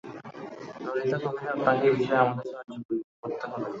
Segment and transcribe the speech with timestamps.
[0.85, 2.75] ললিতা কহিল, আপনাকে এ বিষয়ে আমাদের সাহায্য
[3.21, 3.69] করতে হবে।